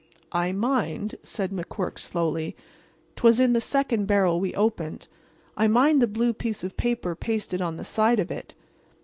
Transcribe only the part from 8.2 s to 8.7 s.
it."